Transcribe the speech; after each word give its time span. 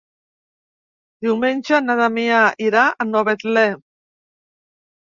Diumenge 1.27 1.83
na 1.89 1.99
Damià 2.01 2.41
irà 2.71 2.89
a 2.91 3.09
Novetlè. 3.13 3.69